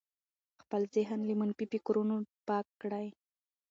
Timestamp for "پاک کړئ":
2.47-3.07